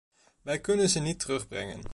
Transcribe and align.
Wij 0.41 0.59
kunnen 0.59 0.89
ze 0.89 0.99
niet 0.99 1.19
terugbrengen. 1.19 1.81